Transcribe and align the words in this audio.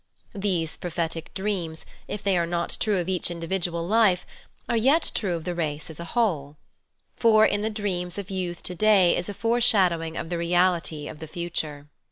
These 0.33 0.77
prophetic 0.77 1.31
dreams, 1.35 1.85
if 2.07 2.23
they 2.23 2.35
are 2.35 2.47
not 2.47 2.75
true 2.79 2.97
of 2.97 3.07
each 3.07 3.29
individual 3.29 3.85
life, 3.85 4.25
are 4.67 4.75
yet 4.75 5.11
true 5.13 5.35
of 5.35 5.43
the 5.43 5.53
race 5.53 5.91
as 5.91 5.99
a 5.99 6.03
whole. 6.17 6.57
For 7.17 7.45
in 7.45 7.61
the 7.61 7.69
dreams 7.69 8.17
of 8.17 8.31
youth 8.31 8.63
to 8.63 8.73
day 8.73 9.15
is 9.15 9.29
a 9.29 9.33
foreshadowing 9.35 10.17
of 10.17 10.29
the 10.29 10.39
reality 10.39 11.07
of 11.07 11.19
the 11.19 11.27
future. 11.27 11.87